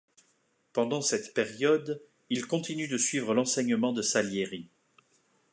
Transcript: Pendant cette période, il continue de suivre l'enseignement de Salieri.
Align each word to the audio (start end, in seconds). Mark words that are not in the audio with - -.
Pendant 0.73 1.03
cette 1.03 1.31
période, 1.35 2.01
il 2.31 2.47
continue 2.47 2.87
de 2.87 2.97
suivre 2.97 3.35
l'enseignement 3.35 3.93
de 3.93 4.01
Salieri. 4.01 4.67